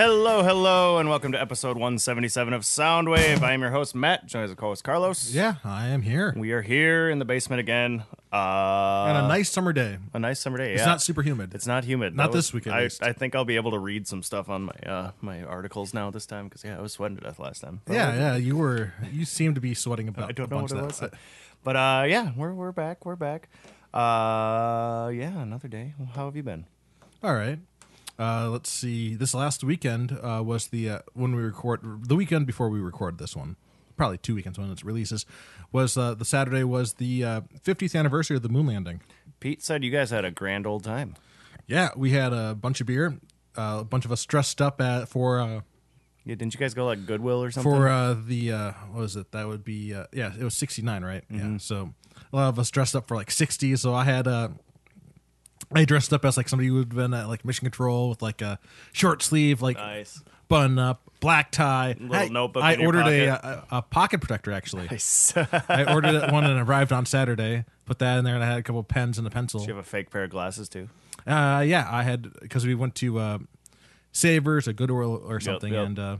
[0.00, 3.42] Hello, hello, and welcome to episode 177 of Soundwave.
[3.42, 5.30] I am your host, Matt, joined as a co-host Carlos.
[5.34, 6.32] Yeah, I am here.
[6.34, 8.04] We are here in the basement again.
[8.32, 9.98] Uh, On a nice summer day.
[10.14, 10.72] a nice summer day.
[10.72, 10.86] It's yeah.
[10.86, 11.54] not super humid.
[11.54, 12.16] It's not humid.
[12.16, 13.02] Not That was- this weekend, at I, least.
[13.02, 16.10] I think I'll be able to read some stuff on my uh, my articles now
[16.10, 17.82] this time because yeah, I was sweating to death last time.
[17.86, 18.36] yeah, yeah.
[18.36, 18.94] You were.
[19.12, 20.30] You seem to be sweating about.
[20.30, 21.12] I don't a know what it was, that.
[21.62, 23.04] but uh, yeah, we're we're back.
[23.04, 23.50] We're back.
[23.92, 25.92] Uh, yeah, another day.
[26.14, 26.64] How have you been?
[27.22, 27.58] All right.
[28.20, 29.14] Uh, let's see.
[29.14, 33.16] This last weekend uh, was the uh, when we record the weekend before we record
[33.16, 33.56] this one.
[33.96, 35.24] Probably two weekends when it releases.
[35.72, 39.00] Was uh, the Saturday was the uh, 50th anniversary of the moon landing.
[39.40, 41.14] Pete said you guys had a grand old time.
[41.66, 43.18] Yeah, we had a bunch of beer.
[43.56, 45.60] Uh, a bunch of us dressed up at for uh,
[46.24, 47.72] Yeah, didn't you guys go like Goodwill or something?
[47.72, 49.32] for uh, the uh, what was it?
[49.32, 51.24] That would be uh, yeah, it was 69, right?
[51.30, 51.56] Yeah.
[51.58, 51.94] So
[52.32, 53.76] a lot of us dressed up for like 60.
[53.76, 54.48] So I had uh,
[55.72, 58.42] I dressed up as like somebody who have been at like mission control with like
[58.42, 58.58] a
[58.92, 60.22] short sleeve, like nice.
[60.48, 61.94] button up, black tie.
[61.98, 63.64] Little I, notebook I in your ordered a, pocket.
[63.70, 64.88] a a pocket protector actually.
[64.90, 65.32] Nice.
[65.68, 67.64] I ordered it one and it arrived on Saturday.
[67.86, 69.60] Put that in there and I had a couple pens and a pencil.
[69.60, 70.88] You have a fake pair of glasses too?
[71.26, 73.38] Uh, yeah, I had because we went to uh,
[74.12, 75.86] Savers or Goodwill or something, yep.
[75.86, 76.16] and uh,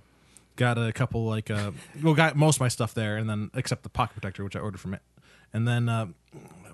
[0.56, 3.83] got a couple like uh, well, got most of my stuff there, and then except
[3.83, 5.03] the pocket protector, which I ordered from it,
[5.53, 6.06] and then uh,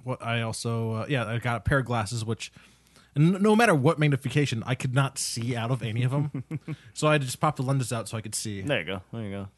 [0.06, 2.52] what I also uh, yeah, I got a pair of glasses, which.
[3.16, 6.44] n- No matter what magnification, I could not see out of any of them,
[6.94, 8.60] so I had to just pop the lenses out so I could see.
[8.62, 9.00] There you go.
[9.12, 9.48] There you go.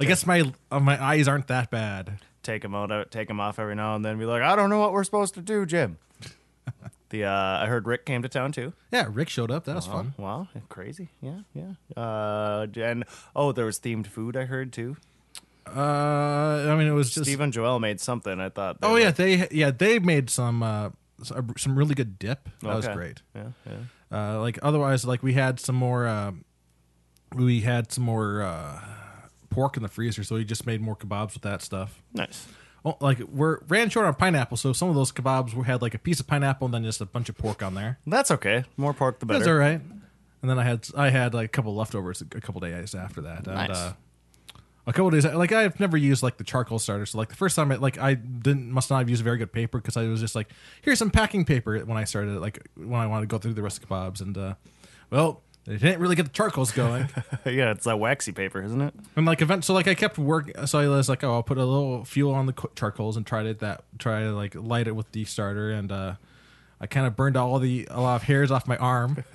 [0.00, 2.18] I guess my uh, my eyes aren't that bad.
[2.42, 4.18] Take them out, take them off every now and then.
[4.18, 5.98] Be like, I don't know what we're supposed to do, Jim.
[7.08, 7.30] the uh,
[7.62, 8.72] I heard Rick came to town too.
[8.92, 9.64] Yeah, Rick showed up.
[9.64, 10.14] That was Oh, fun.
[10.18, 11.08] Wow, crazy.
[11.22, 11.72] Yeah, yeah.
[12.00, 13.04] Uh, and
[13.34, 14.36] oh, there was themed food.
[14.36, 14.96] I heard too.
[15.68, 18.40] Uh, I mean, it was just Steve and Joel made something.
[18.40, 18.78] I thought.
[18.82, 20.90] Oh were- yeah, they yeah they made some uh,
[21.22, 22.48] some really good dip.
[22.62, 23.22] That was great.
[23.34, 23.76] Yeah, yeah.
[24.10, 26.06] Uh, like otherwise, like we had some more.
[26.06, 26.32] Uh,
[27.34, 28.80] we had some more uh,
[29.50, 32.00] pork in the freezer, so we just made more kebabs with that stuff.
[32.14, 32.46] Nice.
[32.84, 35.94] Oh, like we're ran short on pineapple, so some of those kebabs we had like
[35.94, 37.98] a piece of pineapple and then just a bunch of pork on there.
[38.06, 38.64] That's okay.
[38.76, 39.54] More pork, the That's better.
[39.54, 39.80] all right.
[40.42, 43.48] And then I had I had like a couple leftovers a couple days after that.
[43.48, 43.70] And, Nice.
[43.70, 43.92] uh,
[44.86, 47.56] a couple days like I've never used like the charcoal starter, so like the first
[47.56, 50.20] time I like I didn't must not have used very good paper because I was
[50.20, 50.48] just like
[50.82, 53.62] here's some packing paper when I started like when I wanted to go through the
[53.62, 54.54] rest of kebabs and uh,
[55.10, 57.08] well it didn't really get the charcoals going
[57.44, 58.94] yeah, it's that waxy paper, isn't it?
[59.16, 61.58] and like event so like I kept work so I was like oh I'll put
[61.58, 64.94] a little fuel on the charcoals and tried it that try to like light it
[64.94, 66.14] with the starter and uh,
[66.80, 69.24] I kind of burned all the a lot of hairs off my arm.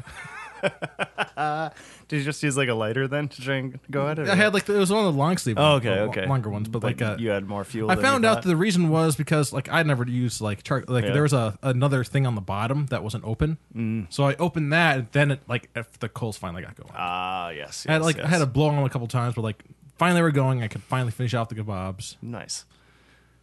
[2.08, 4.28] Did you just use like a lighter then to try and go at it?
[4.28, 6.26] I had like it was one of the long sleeve Oh, okay, the okay.
[6.28, 7.90] longer ones, but like uh, you had more fuel.
[7.90, 11.06] I found out that the reason was because like I never used like char- like
[11.06, 11.14] Yeah.
[11.14, 14.08] there was a another thing on the bottom that wasn't open, mm.
[14.12, 16.92] so I opened that and then it like if the coals finally got going.
[16.96, 17.86] Ah, yes.
[17.88, 19.64] I had yes, like I had to blow on them a couple times, but like
[19.98, 20.64] finally we're going.
[20.64, 22.18] I could finally finish off the kebabs.
[22.22, 22.66] Nice.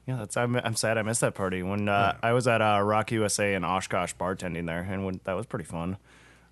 [0.09, 0.37] Yeah, that's.
[0.39, 3.53] I'm, I'm sad I missed that party when uh, I was at uh, Rock USA
[3.55, 5.99] in Oshkosh bartending there, and when, that was pretty fun.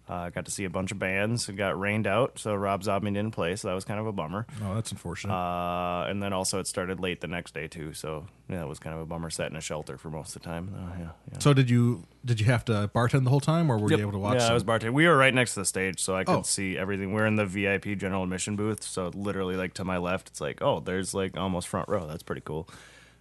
[0.09, 1.49] Uh, I got to see a bunch of bands.
[1.49, 4.13] It got rained out, so Rob Zombie didn't play, so that was kind of a
[4.13, 4.47] bummer.
[4.65, 5.35] Oh, that's unfortunate.
[5.35, 8.79] Uh, and then also it started late the next day too, so yeah, it was
[8.79, 9.31] kind of a bummer.
[9.31, 10.73] Sat in a shelter for most of the time.
[10.77, 11.39] Uh, yeah, yeah.
[11.41, 13.99] so did you did you have to bartend the whole time, or were Yep.
[13.99, 14.39] you able to watch?
[14.39, 14.93] Yeah, I was bartending.
[14.93, 16.43] We were right next to the stage, so I could Oh.
[16.43, 17.13] see everything.
[17.13, 20.63] We're in the VIP general admission booth, so literally like to my left, it's like,
[20.63, 22.07] oh, there's like almost front row.
[22.07, 22.69] That's pretty cool.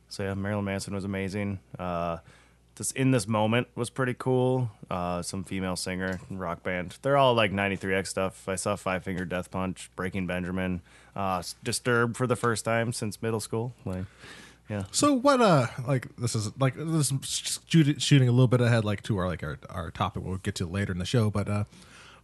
[0.10, 1.60] So yeah, Marilyn Manson was amazing.
[1.80, 2.18] Uh,
[2.76, 4.70] this in this moment was pretty cool.
[4.90, 6.98] Uh, some female singer, rock band.
[7.02, 8.48] They're all like 93X stuff.
[8.50, 10.82] I saw Five Finger Death Punch, Breaking Benjamin,
[11.16, 13.74] uh, Disturbed for the first time since middle school.
[13.86, 14.06] Like,
[14.70, 14.84] yeah.
[14.92, 15.42] So what?
[15.42, 19.18] Uh, like this is like this is shoot- shooting a little bit ahead, like to
[19.18, 20.24] our like our our topic.
[20.26, 21.64] We'll get to later in the show, but uh,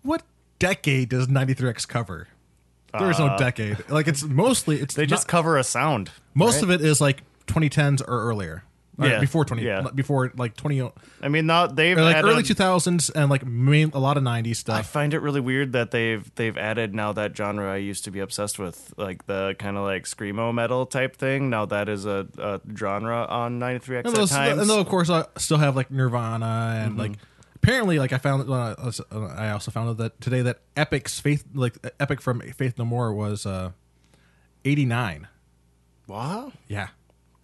[0.02, 0.24] what
[0.60, 2.28] decade does 93X cover?
[2.98, 3.90] There is no decade.
[3.90, 6.12] Like it's mostly it's Uh, They just cover a sound.
[6.34, 6.64] most right?
[6.64, 8.64] of it is like 2010s or earlier.
[9.00, 9.88] Yeah, before 20 yeah.
[9.96, 10.92] before like 20
[11.22, 14.70] I mean, not they've like added- early 2000s and like main, a lot of 90s
[14.70, 18.12] I find it really weird that they've they've added now that genre I used to
[18.12, 21.50] be obsessed with, like the kind of like screamo metal type thing.
[21.50, 24.60] Now that is a, a genre on 93X and, at times.
[24.62, 27.14] and though of course I still have like Nirvana and like
[27.56, 28.76] apparently like I found uh,
[29.36, 33.14] I also found out that today that Epic's Faith like Epic from Faith No More
[33.14, 33.72] was uh
[34.66, 35.28] 89.
[36.08, 36.90] wow, Yeah.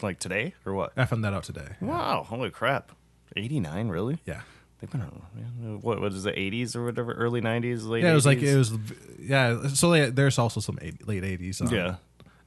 [0.02, 0.94] Like today or what?
[0.98, 1.70] I found that out today.
[1.82, 2.92] Wow, holy crap,
[3.36, 4.20] 89 really?
[4.26, 4.42] Yeah.
[4.80, 5.82] They've been around.
[5.82, 6.36] What what is it?
[6.36, 7.12] 80s or whatever?
[7.14, 8.04] Early 90s, late.
[8.04, 8.74] Yeah, it was like it was
[9.20, 11.62] yeah, so they, there's also some eight, late 80s.
[11.62, 11.96] um, Yeah.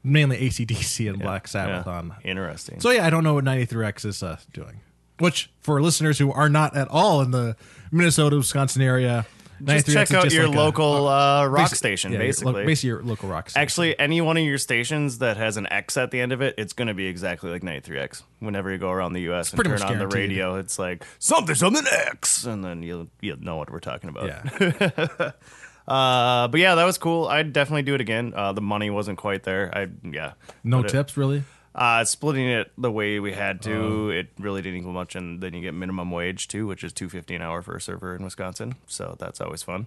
[0.05, 1.93] Mainly ACDC and Black Sabbath Yeah.
[1.93, 2.81] on Interesting.
[2.81, 4.81] So yeah, I don't know what 93X is uh, doing.
[5.19, 7.57] Which for listeners who are not at all in the
[7.91, 9.27] Minnesota, Wisconsin area,
[9.65, 12.65] just check out just your like a- local uh, rock station, yeah, your lo- basically.
[12.67, 13.63] basically your local rock station.
[13.63, 16.55] Actually, any one of your stations that has an X at the end of it,
[16.59, 18.23] it's going to be exactly like 93X.
[18.39, 19.53] Whenever you go around the U.S.
[19.53, 23.57] and turn on the radio, it's like something something X, and then you'll you'll know
[23.57, 24.27] what we're talking about.
[24.27, 25.31] yeah,
[25.89, 27.27] Uh, but yeah, that was cool.
[27.27, 28.33] I'd definitely do it again.
[28.35, 29.77] Uh, the money wasn't quite there.
[29.77, 30.35] I yeah.
[30.63, 31.43] no tips really.
[31.73, 34.09] Uh, splitting it the way we had to, Oh.
[34.09, 37.09] it really didn't equal much, and then you get minimum wage too, which is two
[37.09, 38.75] fifty an hour for a server in Wisconsin.
[38.89, 39.87] So that's always fun.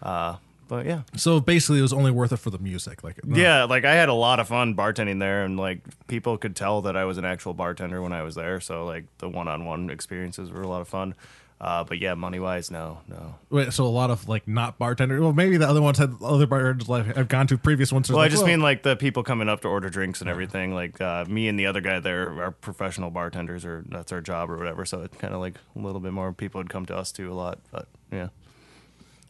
[0.00, 0.36] Uh,
[0.68, 3.02] but yeah, So basically, it was only worth it for the music.
[3.02, 6.38] Like no- yeah, like I had a lot of fun bartending there, and like people
[6.38, 8.60] could tell that I was an actual bartender when I was there.
[8.60, 11.14] So like the one-on-one experiences were a lot of fun.
[11.60, 13.36] Uh, but yeah, money wise, no, no.
[13.48, 15.20] Wait, so a lot of like not bartenders.
[15.20, 18.10] Well, maybe the other ones had other bartenders like I've gone to previous ones.
[18.10, 20.74] Well, I just mean like the people coming up to order drinks and everything.
[20.74, 24.50] Like uh, me and the other guy there are professional bartenders, or that's our job
[24.50, 24.84] or whatever.
[24.84, 27.32] So it's kind of like a little bit more people would come to us too
[27.32, 27.60] a lot.
[27.70, 28.28] But yeah.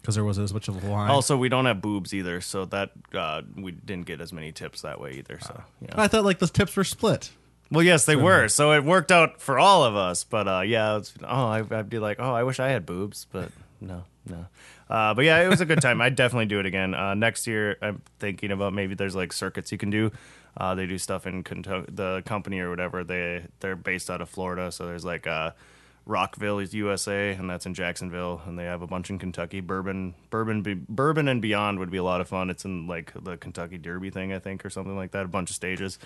[0.01, 1.11] because there wasn't as much of a line.
[1.11, 4.83] Also, we don't have boobs either, so that uh, we didn't get as many tips
[4.83, 5.39] that way either.
[5.41, 5.95] So yeah.
[5.95, 7.31] I thought like the tips were split.
[7.71, 8.49] Well, yes, they were.
[8.49, 10.25] So it worked out for all of us.
[10.25, 13.27] But uh, yeah, it's, oh, I, I'd be like, oh, I wish I had boobs,
[13.33, 13.51] but
[13.81, 14.47] no, no.
[14.89, 16.01] Uh, but yeah, it was a good time.
[16.01, 16.95] I'd definitely do it again.
[16.95, 20.13] Uh, next year, I'm thinking about maybe there's like circuits you can do.
[20.57, 23.03] Uh, they do stuff in Kentucky, the company or whatever.
[23.03, 25.51] They they're based out of Florida, so there's like uh,
[26.07, 29.61] Rockville is USA, and that's in Jacksonville, and they have a bunch in Kentucky.
[29.61, 32.51] Bourbon, bourbon, bourbon, and beyond would be a lot of fun.
[32.51, 35.25] It's in like the Kentucky Derby thing, I think, or something like that.
[35.25, 35.99] A bunch of stages.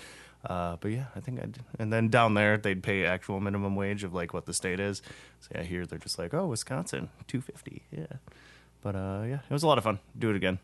[0.45, 1.59] Uh, but yeah, I think I'd.
[1.77, 5.01] And then down there, they'd pay actual minimum wage of like what the state is.
[5.41, 8.05] So yeah, here they're just like, oh, Wisconsin, two fifty, yeah.
[8.81, 9.99] But uh, yeah, it was a lot of fun.
[10.17, 10.59] Do it again.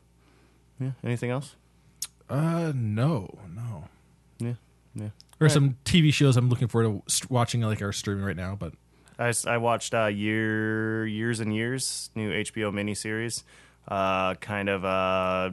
[0.79, 0.91] Yeah.
[1.03, 1.55] Anything else?
[2.29, 3.85] Uh, no, no.
[4.39, 4.53] Yeah.
[4.95, 5.09] Yeah.
[5.37, 8.55] There are some TV shows I'm looking forward to watching, like are streaming right now.
[8.55, 8.73] But
[9.19, 13.43] I, I watched uh, year years and years new HBO miniseries,
[13.87, 15.51] uh, kind of uh,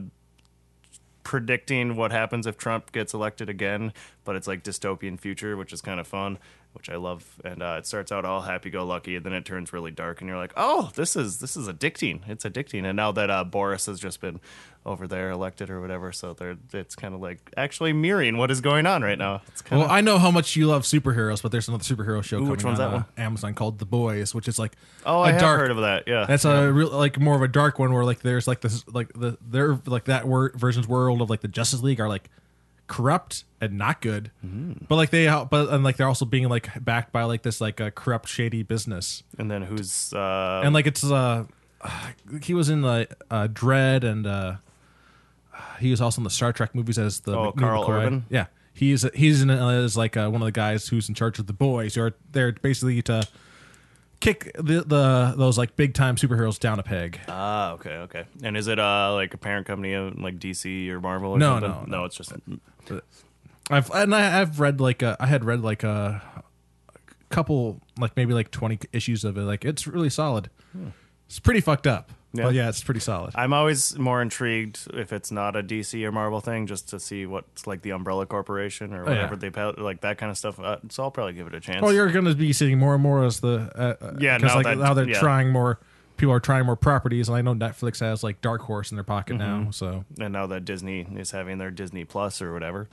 [1.23, 3.93] predicting what happens if Trump gets elected again,
[4.23, 6.37] but it's like dystopian future, which is kind of fun,
[6.73, 7.39] which I love.
[7.43, 10.21] And uh, it starts out all happy go lucky, and then it turns really dark,
[10.21, 12.27] and you're like, oh, this is this is addicting.
[12.27, 12.85] It's addicting.
[12.85, 14.39] And now that uh, Boris has just been
[14.85, 18.59] over there elected or whatever, so they're it's kind of like actually mirroring what is
[18.59, 19.41] going on right now.
[19.47, 22.37] It's kind well, I know how much you love superheroes, but there's another superhero show
[22.37, 23.05] coming which one's on that one?
[23.17, 24.73] uh, Amazon called The Boys, which is like
[25.05, 25.59] oh, I have dark.
[25.59, 26.03] heard of that.
[26.07, 28.83] Yeah, That's a real like more of a dark one where like there's like this
[28.87, 32.29] like the their like that wor- version's world of like the Justice League are like
[32.87, 34.85] corrupt and not good, Mm-hmm.
[34.89, 37.79] but like they but and like they're also being like backed by like this like
[37.79, 41.45] a corrupt shady business and then who's uh, and like it's uh
[42.41, 44.55] he was in the uh, Dredd and uh
[45.79, 47.89] he was also in the Star Trek movies as the Oh, Karl McCoy.
[48.03, 48.25] Urban?
[48.29, 51.39] Yeah, he's he's in uh, as like uh, one of the guys who's in charge
[51.39, 51.97] of the boys.
[51.97, 53.27] Are they're basically to
[54.23, 57.19] kick the, the those like big time superheroes down a peg.
[57.27, 58.23] Ah, okay, okay.
[58.41, 61.59] And is it uh like a parent company of like DC or Marvel or No,
[61.59, 61.91] something?
[61.91, 62.05] no, no.
[62.05, 62.31] it's just
[63.69, 66.21] I've and I, I've read like uh, I had read like a
[67.29, 69.41] couple like maybe like twenty issues of it.
[69.43, 70.49] Like it's really solid.
[71.27, 72.11] It's pretty fucked up.
[72.35, 72.45] Yeah.
[72.45, 73.33] But yeah, it's pretty solid.
[73.35, 77.27] I'm always more intrigued if it's not a DC or Marvel thing, just to see
[77.27, 79.15] what's like the Umbrella Corporation or Oh, yeah.
[79.17, 80.59] whatever they put like that kind of stuff.
[80.59, 81.81] Uh, so I'll probably give it a chance.
[81.83, 84.47] Well, you're going to be seeing more and more as the uh, uh, Yeah, 'cause,
[84.49, 85.19] now like that- now they're yeah.
[85.19, 85.79] trying more.
[86.17, 89.03] People are trying more properties, and I know Netflix has like Dark Horse in their
[89.03, 89.63] pocket Mm-hmm.
[89.65, 89.71] now.
[89.71, 92.87] So and now that Disney is having their Disney Plus or whatever.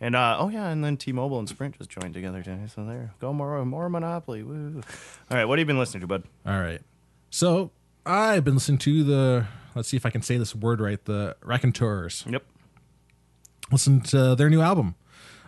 [0.00, 2.66] And uh, oh yeah, and then T-Mobile and Sprint just joined together today.
[2.74, 4.42] So there, go more more Monopoly.
[4.42, 4.82] Woo!
[5.30, 6.22] All right, what have you been listening to, bud?
[6.46, 6.80] all right,
[7.30, 7.70] so
[8.06, 9.46] I've been listening to the.
[9.74, 11.02] Let's see if I can say this word right.
[11.04, 12.24] The Raconteurs.
[12.28, 12.44] Yep.
[13.72, 14.94] Listen to their new album.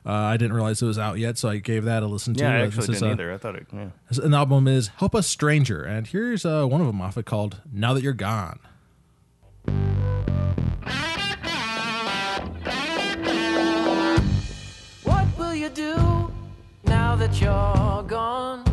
[0.05, 2.41] Uh, I didn't realize it was out yet, so I gave that a listen to.
[2.45, 3.33] Yeah, I Uh, actually didn't uh, either.
[3.33, 3.67] I thought it.
[3.73, 3.89] Yeah.
[4.23, 7.61] An album is "Help Us Stranger," and here's uh, one of them off it called
[7.73, 8.59] "Now That You're Gone."
[15.05, 16.33] What will you do
[16.85, 18.65] now that you're gone?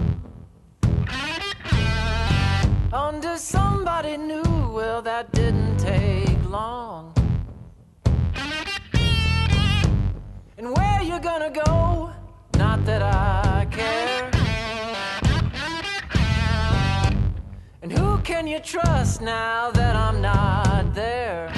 [2.94, 3.38] Under
[3.96, 7.14] somebody new, well, that didn't take long.
[10.58, 12.12] And where you gonna go?
[12.58, 14.30] Not that I care.
[17.82, 21.50] And who can you trust now that I'm not there?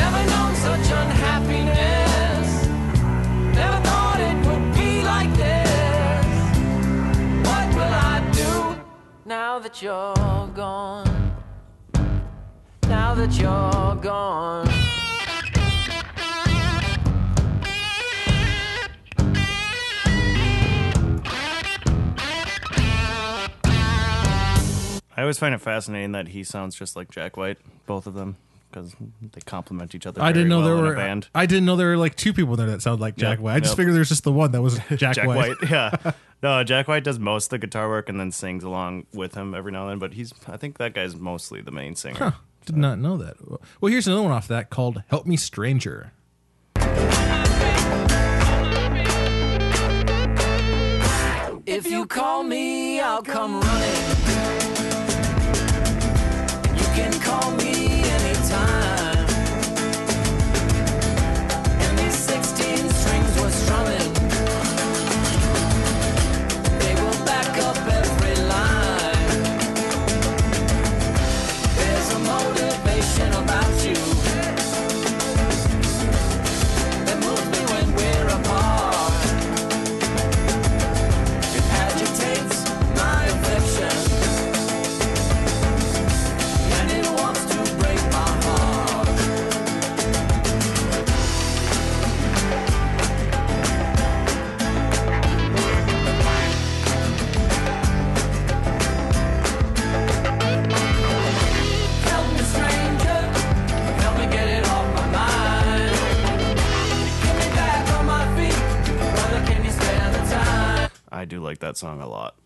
[0.00, 2.05] Never known such unhappiness.
[9.26, 10.14] Now that you're
[10.54, 11.32] gone?
[12.88, 14.68] Now that you're gone.
[25.18, 27.56] I always find it fascinating that he sounds just like Jack White,
[27.86, 28.36] both of them,
[28.70, 30.20] because they complement each other.
[30.20, 30.94] I didn't very know there well a were.
[30.94, 31.28] band.
[31.34, 33.54] I didn't know there were like two people there that sound like Jack Yep, White.
[33.54, 33.76] I just yep.
[33.78, 35.58] figured there was just the one that was Jack, Jack White.
[35.60, 35.70] White.
[35.70, 36.12] yeah.
[36.42, 39.54] No, Jack White does most of the guitar work and then sings along with him
[39.54, 39.98] every now and then.
[39.98, 42.18] But he's, I think that guy's mostly the main singer.
[42.18, 42.30] Huh.
[42.66, 43.36] Did not know that.
[43.80, 46.12] Well, here's another one off that called "Help Me, Stranger."
[51.64, 53.96] If you call me, I'll come running.
[56.76, 58.95] You can call me anytime.
[111.66, 112.36] That song a lot.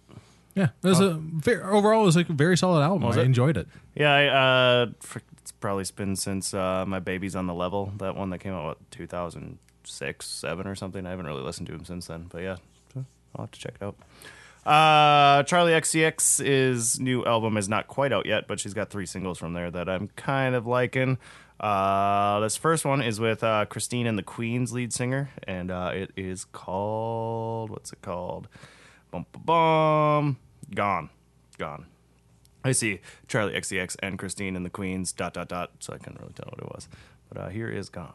[0.54, 3.04] Yeah, it was a very, overall it was like a very solid album.
[3.04, 3.18] I it?
[3.18, 3.68] enjoyed it.
[3.94, 8.16] Yeah, I, uh, fr- it's probably been since uh, My Baby's on the Level, that
[8.16, 11.06] one that came out, what, 2006, 7 or something.
[11.06, 12.56] I haven't really listened to him since then, but yeah,
[13.36, 13.96] I'll have to check it out.
[14.64, 19.38] Uh, Charli XCX's new album is not quite out yet, but she's got three singles
[19.38, 21.18] from there that I'm kind of liking.
[21.60, 25.90] Uh, this first one is with uh, Christine and the Queens lead singer, and uh,
[25.92, 28.48] it is called, what's it called?
[29.10, 30.36] Bum, bum, bum.
[30.74, 31.10] Gone.
[31.58, 31.86] Gone.
[32.62, 36.20] I see Charli XCX and Christine and the Queens, dot, dot, dot, so I couldn't
[36.20, 36.88] really tell what it was.
[37.32, 38.14] But uh, here is Gone.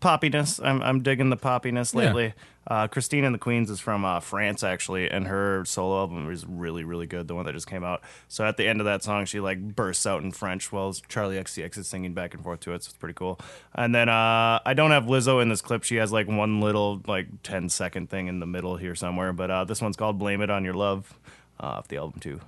[0.00, 0.64] Poppiness.
[0.64, 2.06] I'm, I'm digging the poppiness Yeah.
[2.06, 2.34] lately.
[2.66, 6.46] Uh, Christine and the Queens is from uh, France, actually, and her solo album is
[6.46, 8.00] really, really good, the one that just came out.
[8.28, 11.40] So at the end of that song, she like bursts out in French while Charli
[11.40, 13.40] XCX is singing back and forth to it, so it's pretty cool.
[13.74, 15.82] And then uh, I don't have Lizzo in this clip.
[15.84, 19.50] She has like one little, like 10 second thing in the middle here somewhere, but
[19.50, 21.18] uh, this one's called Blame It On Your Love
[21.58, 22.40] uh, off the album, too.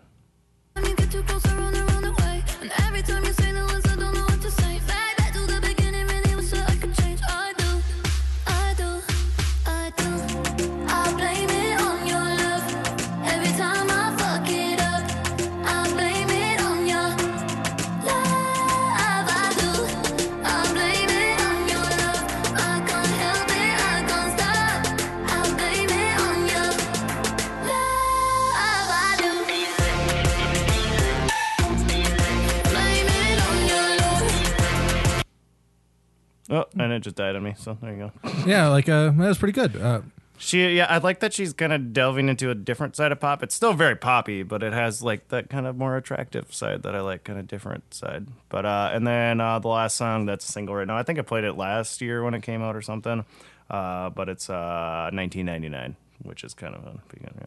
[36.53, 38.31] Oh, and it just died on me, so there you go.
[38.47, 39.75] Yeah, like uh, that was pretty good.
[39.77, 40.03] Uh,
[40.39, 43.43] She, yeah, I like that she's kind of delving into a different side of pop.
[43.43, 46.95] It's still very poppy, but it has like that kind of more attractive side that
[46.95, 48.27] I like, kind of different side.
[48.51, 50.97] But uh, and then uh, the last song that's a single right now.
[50.99, 53.25] I think I played it last year when it came out or something.
[53.71, 57.47] Uh, but it's uh 1999, which is kind of a beginning.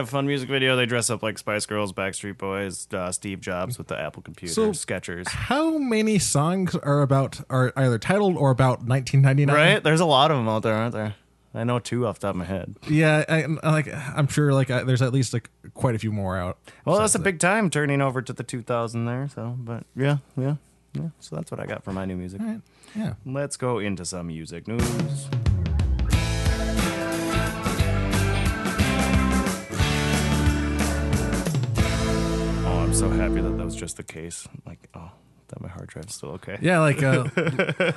[0.00, 0.76] Kind of fun music video.
[0.76, 4.54] They dress up like Spice Girls, Backstreet Boys, uh, Steve Jobs with the Apple computer,
[4.54, 5.28] So- Skechers.
[5.28, 9.54] how many songs are about are either titled or about 1999?
[9.54, 9.82] Right?
[9.82, 11.14] There's a lot of them out there, aren't there?
[11.52, 12.76] I know two off the top of my head.
[12.88, 16.12] Yeah, I, I like I'm sure like I, there's at least like quite a few
[16.12, 16.58] more out.
[16.84, 19.28] Well, that's a big time turning over to the 2000 there.
[19.34, 20.56] So, but yeah, yeah,
[20.94, 21.08] yeah.
[21.18, 22.40] So that's what I got for my new music.
[22.40, 22.60] Right.
[22.94, 23.14] Yeah.
[23.26, 25.28] Let's go into some music news.
[32.90, 34.48] I'm so happy that that was just the case.
[34.66, 35.12] Like, oh,
[35.46, 36.58] that my hard drive's still okay.
[36.60, 37.22] Yeah, like uh,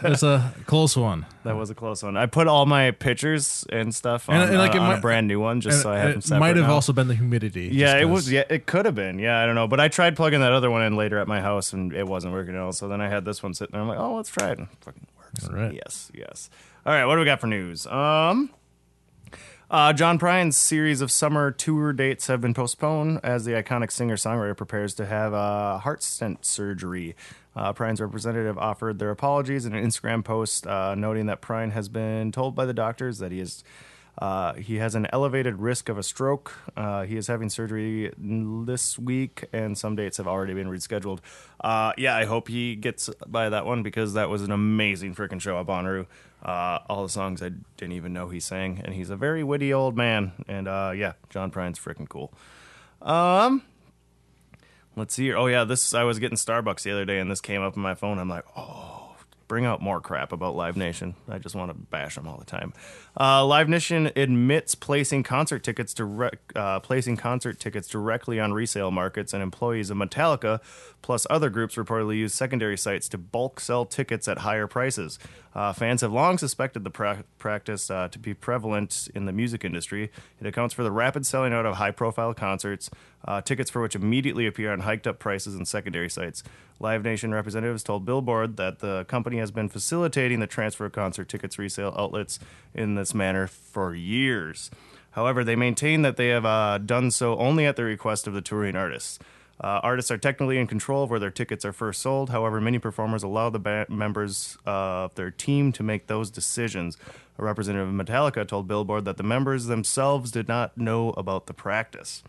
[0.03, 1.25] there's a close one.
[1.45, 2.15] That was a close one.
[2.15, 5.27] I put all my pictures and stuff on, And- and, like, uh, on a brand
[5.27, 6.73] new one just so I have them it might have now.
[6.75, 7.69] also been the humidity.
[7.73, 8.31] Yeah, it was.
[8.31, 9.17] Yeah, it could have been.
[9.17, 9.67] Yeah, I don't know.
[9.67, 12.33] But I tried plugging that other one in later at my house, and it wasn't
[12.35, 12.71] working at all.
[12.71, 13.81] So then I had this one sitting there.
[13.81, 14.59] I'm like, oh, let's try it.
[14.59, 15.49] And it fucking works.
[15.49, 15.73] All right.
[15.73, 16.51] Yes, yes.
[16.85, 17.87] All right, what do we got for news?
[17.87, 18.51] Um,
[19.73, 24.55] uh, John Prine's series of summer tour dates have been postponed as the iconic singer-songwriter
[24.55, 27.15] prepares to have a heart stent surgery.
[27.55, 31.89] Uh, Prine's representative offered their apologies in an Instagram post, uh, noting that Prine has
[31.89, 33.63] been told by the doctors that he is
[34.17, 36.53] uh, he has an elevated risk of a stroke.
[36.77, 41.19] Uh, he is having surgery this week, and some dates have already been rescheduled.
[41.59, 45.41] Uh, yeah, I hope he gets by that one because that was an amazing freaking
[45.41, 46.05] show at Bonnaroo.
[46.43, 49.73] Uh, all the songs I didn't even know he sang, and he's a very witty
[49.73, 50.33] old man.
[50.47, 52.33] And uh, yeah, John Prine's freaking cool.
[53.01, 53.63] Um,
[54.95, 55.37] let's see here.
[55.37, 57.81] Oh yeah, this I was getting Starbucks the other day, and this came up on
[57.81, 58.19] my phone.
[58.19, 59.02] I'm like, oh,
[59.53, 61.13] bring out more crap about Live Nation.
[61.29, 62.73] I just want to bash them all the time.
[63.19, 68.89] Uh, Live Nation admits placing concert tickets direct, uh, placing concert tickets directly on resale
[68.89, 70.59] markets, and employees of Metallica
[71.03, 75.19] plus other groups reportedly use secondary sites to bulk sell tickets at higher prices.
[75.53, 79.63] Uh, fans have long suspected the pra- practice uh, to be prevalent in the music
[79.63, 80.11] industry.
[80.41, 82.89] It accounts for the rapid selling out of high-profile concerts,
[83.25, 86.43] uh, tickets for which immediately appear on hiked-up prices and secondary sites.
[86.79, 91.29] Live Nation representatives told Billboard that the company has been facilitating the transfer of concert
[91.29, 92.39] tickets resale outlets
[92.73, 94.69] in this manner for years.
[95.11, 98.41] However, they maintain that they have uh, done so only at the request of the
[98.41, 99.19] touring artists.
[99.61, 102.31] Uh, artists are technically in control of where their tickets are first sold.
[102.31, 106.97] However, many performers allow the members of their team to make those decisions.
[107.37, 111.53] A representative of Metallica told Billboard that the members themselves did not know about the
[111.53, 112.23] practice.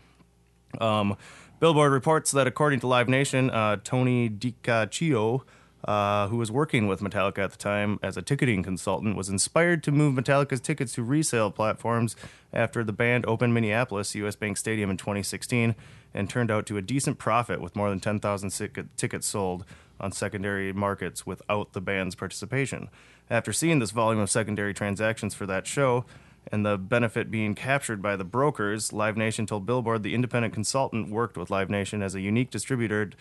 [0.81, 1.17] Um,
[1.59, 5.41] Billboard reports that according to Live Nation, uh, Tony DiCioccio,
[5.85, 9.81] uh, who was working with Metallica at the time as a ticketing consultant, was inspired
[9.83, 12.15] to move Metallica's tickets to resale platforms
[12.51, 15.75] after the band opened Minneapolis US Bank Stadium in 2016
[16.13, 19.63] and turned out to a decent profit with more than 10,000 tic- tickets sold
[19.99, 22.89] on secondary markets without the band's participation.
[23.29, 26.05] After seeing this volume of secondary transactions for that show,
[26.51, 31.09] and the benefit being captured by the brokers, Live Nation told Billboard the independent consultant
[31.09, 33.11] worked with Live Nation as a unique distributor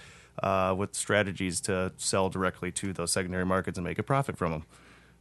[0.43, 4.53] uh, with strategies to sell directly to those secondary markets and make a profit from
[4.53, 4.65] them.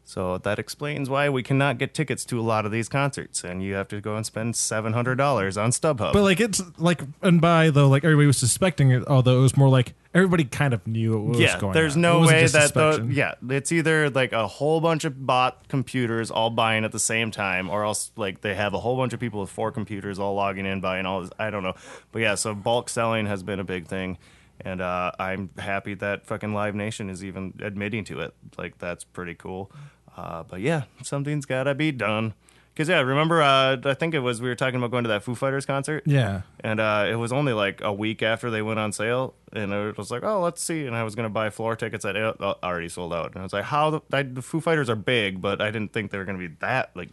[0.05, 3.63] So that explains why we cannot get tickets to a lot of these concerts, and
[3.63, 6.11] you have to go and spend seven hundred dollars on StubHub.
[6.11, 9.55] But like it's like and by though like everybody was suspecting it, although it was
[9.55, 12.01] more like everybody kind of knew what was yeah, going there's on.
[12.01, 16.49] no way that the yeah, it's either like a whole bunch of bot computers all
[16.49, 19.39] buying at the same time, or else like they have a whole bunch of people
[19.39, 21.31] with four computers all logging in buying all this.
[21.39, 21.75] I don't know,
[22.11, 24.17] but yeah, so bulk selling has been a big thing,
[24.63, 28.33] and uh, I'm happy that fucking Live Nation is even admitting to it.
[28.57, 29.71] Like that's pretty cool.
[30.15, 32.33] Uh, but yeah, something's gotta be done.
[32.75, 33.39] Cause yeah, remember?
[33.39, 36.03] Uh, I think it was we were talking about going to that Foo Fighters concert.
[36.07, 36.41] Yeah.
[36.61, 39.95] And uh, it was only like a week after they went on sale, and it
[39.95, 40.87] was like, oh, let's see.
[40.87, 43.53] And I was gonna buy floor tickets that uh, already sold out, and I was
[43.53, 46.25] like, how the, I, the Foo Fighters are big, but I didn't think they were
[46.25, 47.09] gonna be that like.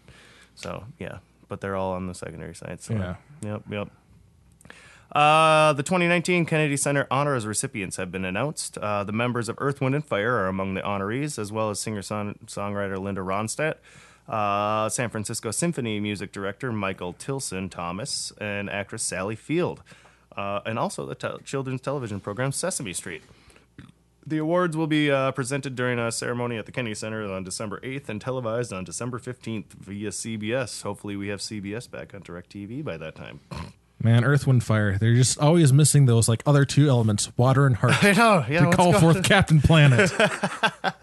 [0.54, 2.80] So yeah, but they're all on the secondary side.
[2.80, 3.16] So, Yeah.
[3.42, 3.62] Yep.
[3.70, 3.90] Yep.
[5.12, 8.78] Uh, the 2019 Kennedy Center honors recipients have been announced.
[8.78, 11.80] Uh, the members of Earth, Wind, and Fire are among the honorees, as well as
[11.80, 13.76] singer songwriter Linda Ronstadt,
[14.28, 19.82] uh, San Francisco Symphony music director Michael Tilson Thomas, and actress Sally Field,
[20.36, 23.22] uh, and also the tel- children's television program Sesame Street.
[24.24, 27.80] The awards will be uh, presented during a ceremony at the Kennedy Center on December
[27.80, 30.82] 8th and televised on December 15th via CBS.
[30.82, 33.40] Hopefully, we have CBS back on DirecTV by that time.
[34.02, 34.96] Man, Earth, Wind, Fire.
[34.98, 38.64] They're just always missing those like other two elements, water and heart, I know, yeah.
[38.70, 40.10] to call go- forth Captain Planet.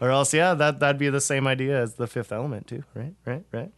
[0.00, 3.14] or else, yeah, that that'd be the same idea as the fifth element too, right?
[3.26, 3.44] Right?
[3.52, 3.70] Right?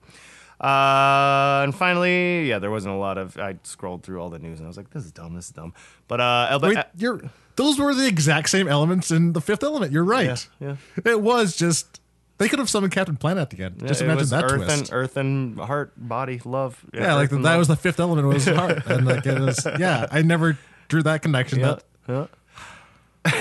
[0.59, 3.37] Uh, and finally, yeah, there wasn't a lot of.
[3.37, 5.35] I scrolled through all the news and I was like, "This is dumb.
[5.35, 5.75] This is dumb."
[6.09, 7.21] But uh, Elba, Wait, you're
[7.57, 9.93] those were the exact same elements in the Fifth Element.
[9.93, 10.47] You're right.
[10.61, 12.01] Yeah, It was just
[12.38, 13.87] they could have summoned Captain Planet at the end.
[13.87, 14.81] just it imagine that earth twist.
[14.81, 16.85] and earth and heart, body, love.
[16.92, 17.59] yeah, like earth and that love.
[17.61, 19.66] was the Fifth Element was heart, and like it was.
[19.79, 21.61] Yeah, I never drew that connection.
[21.61, 22.27] Yeah, That yeah.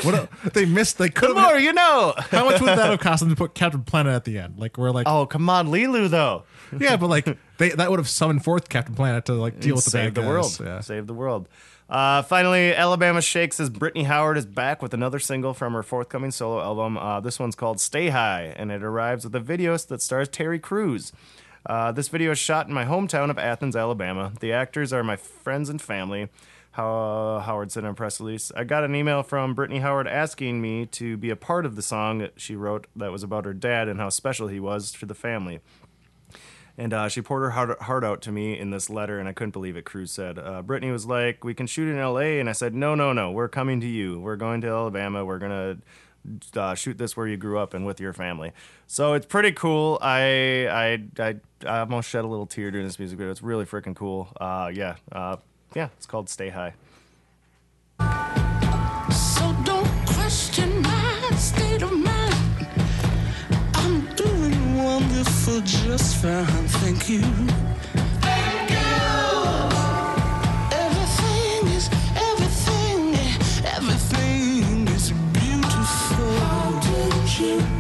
[0.02, 0.98] What a, they missed?
[0.98, 1.52] They could The have.
[1.52, 2.14] more you know.
[2.18, 4.58] How much would that have cost them to put Captain Planet at the end?
[4.58, 6.44] Like we're like, Oh, come on, Leeloo, though.
[6.80, 9.86] yeah, but like they that would have summoned forth Captain Planet to like deal with
[9.86, 10.28] the Save the guys.
[10.30, 10.60] world.
[10.64, 10.80] Yeah.
[10.80, 11.48] Save the world.
[11.88, 16.32] Uh, finally, Alabama Shakes says Brittany Howard is back with another single from her forthcoming
[16.32, 16.98] solo album.
[16.98, 20.58] Uh, this one's called Stay High, and it arrives with a video that stars Terry
[20.58, 21.12] Crews.
[21.68, 24.34] Uh, this video is shot in my hometown of Athens, Alabama.
[24.40, 26.30] The actors are my friends and family.
[26.72, 28.52] How, Howard said in a press release.
[28.56, 31.82] I got an email from Brittany Howard asking me to be a part of the
[31.82, 35.14] song she wrote that was about her dad and how special he was to the
[35.14, 35.62] family.
[36.78, 39.34] And uh, she poured her heart, heart out to me in this letter, and I
[39.34, 39.86] couldn't believe it.
[39.86, 42.40] Crews said, uh, Brittany was like, We can shoot in LA.
[42.40, 43.32] And I said, No, no, no.
[43.32, 44.20] We're coming to you.
[44.20, 45.24] We're going to Alabama.
[45.24, 45.80] We're going
[46.54, 48.52] to uh, shoot this where you grew up and with your family.
[48.88, 50.00] So it's pretty cool.
[50.02, 51.36] I, I, I,
[51.66, 53.32] I almost shed a little tear during this music video.
[53.32, 54.30] It's really freaking cool.
[54.40, 54.96] Uh, yeah.
[55.12, 55.38] Uh,
[55.74, 55.90] yeah.
[55.98, 56.74] It's called Stay High.
[65.46, 66.46] Wonderful, just fine.
[66.68, 67.22] Thank you.
[68.22, 68.72] Thank.
[70.72, 73.16] Everything is everything.
[73.66, 76.34] Everything is beautiful.
[77.38, 77.75] You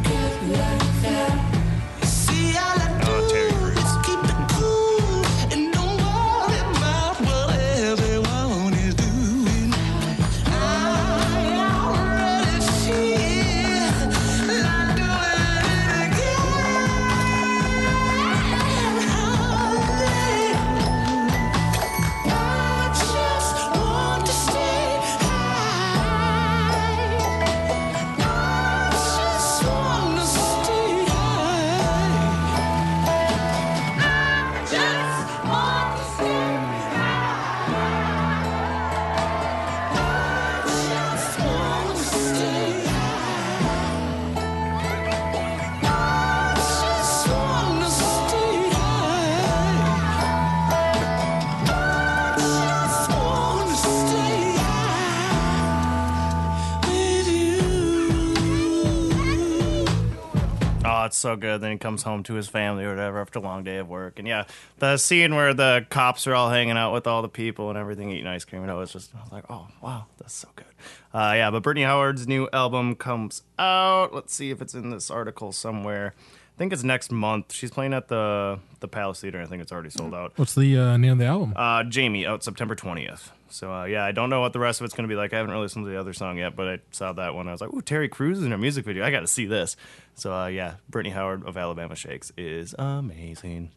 [61.25, 61.59] so good.
[61.59, 64.19] Then he comes home to his family or whatever after a long day of work.
[64.19, 64.45] And yeah,
[64.77, 68.11] the scene where the cops are all hanging out with all the people and everything,
[68.11, 68.61] eating ice cream.
[68.61, 70.67] And I was just, I was like, oh, wow, that's so good.
[71.11, 74.13] Uh, yeah, but Brittany Howard's new album comes out.
[74.13, 76.13] Let's see if it's in this article somewhere.
[76.55, 77.51] I think it's next month.
[77.51, 79.41] She's playing at the the Palace Theater.
[79.41, 80.31] I think it's already sold out.
[80.37, 81.53] What's the uh, name of the album?
[81.53, 83.31] Uh, Jaime out September 20th.
[83.49, 85.33] So uh, yeah, I don't know what the rest of it's going to be like.
[85.33, 87.49] I haven't really listened to the other song yet, but I saw that one.
[87.49, 89.03] I was like, "Ooh, Terry Crews is in a music video.
[89.03, 89.75] I got to see this."
[90.13, 93.71] So uh, yeah, Brittany Howard of Alabama Shakes is amazing.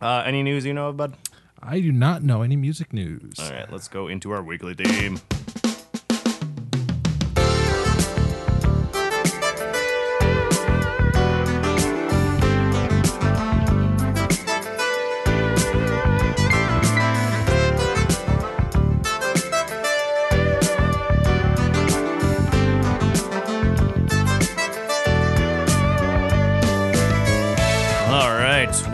[0.00, 1.16] Uh, any news you know of, bud?
[1.62, 3.34] I do not know any music news.
[3.38, 5.20] All right, let's go into our weekly theme.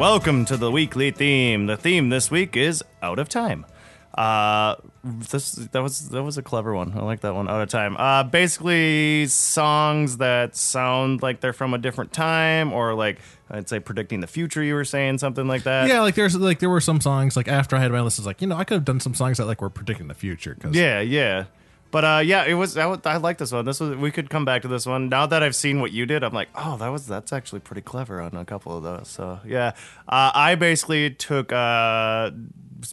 [0.03, 1.67] Welcome to the weekly theme.
[1.67, 3.65] The theme this week is out of time.
[4.13, 6.93] Uh, this that was that was a clever one.
[6.97, 7.49] I like that one.
[7.49, 7.97] Out of time.
[7.97, 13.79] Uh, basically songs that sound like they're from a different time, or like I'd say
[13.79, 14.61] predicting the future.
[14.61, 15.87] You were saying something like that.
[15.87, 18.23] Yeah, like there's like there were some songs like after I had my list, I
[18.23, 20.15] was like you know I could have done some songs that like were predicting the
[20.15, 21.45] future because Yeah, yeah.
[21.93, 22.77] But uh, yeah, it was.
[22.77, 23.65] I, I like this one.
[23.65, 23.95] This was.
[23.97, 26.25] We could come back to this one now that I've seen what you did.
[26.25, 29.09] I'm like, oh, that was that's actually pretty clever on a couple of those.
[29.09, 29.75] So yeah,
[30.09, 32.31] uh, I basically took uh,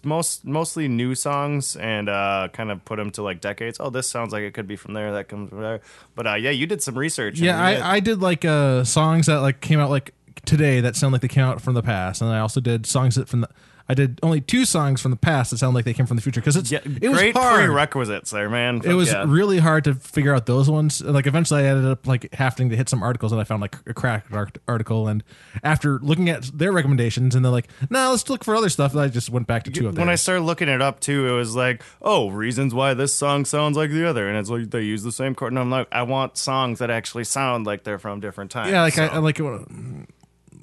[0.04, 3.78] most mostly new songs and uh, kind of put them to like decades.
[3.80, 5.14] Oh, this sounds like it could be from there.
[5.14, 5.80] That comes from there.
[6.14, 7.40] But uh, yeah, you did some research.
[7.40, 10.14] yeah did- I, I did like uh songs that like came out like
[10.46, 13.16] today that sound like they came out from the past and I also did songs
[13.16, 13.50] that from the
[13.89, 16.21] I did only two songs from the past that sound like they came from the
[16.21, 17.65] future because it's yeah, it was great hard.
[17.65, 18.82] prerequisites there, man.
[18.86, 19.25] it was Yeah.
[19.28, 21.02] really hard to figure out those ones.
[21.02, 23.75] Like eventually, I ended up like having to hit some articles, and I found like
[23.88, 25.08] a cracked art- article.
[25.08, 25.23] And
[25.63, 29.08] after looking at their recommendations, and they're like, "No, let's look for other stuff." I
[29.08, 30.02] just went back to two of them.
[30.04, 33.43] when I started looking it up too, it was like, oh, reasons why this song
[33.43, 35.52] sounds like the other, and it's like they use the same chord.
[35.52, 38.69] And I'm like, I want songs that actually sound like they're from different times.
[38.71, 39.43] yeah, like So- I, I like it-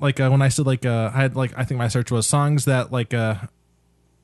[0.00, 2.26] like uh, when I said like uh, I had like I think my search was
[2.26, 3.36] songs that like uh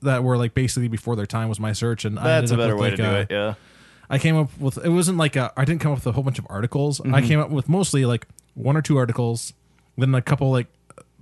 [0.01, 2.75] that were like basically before their time was my search, and I that's a better
[2.75, 3.27] with, way like, to do uh, it.
[3.31, 3.53] Yeah.
[4.09, 6.23] I came up with it wasn't like a, I didn't come up with a whole
[6.23, 6.99] bunch of articles.
[7.01, 7.27] I Mm-hmm.
[7.27, 9.53] came up with mostly like one or two articles,
[9.97, 10.67] then a couple like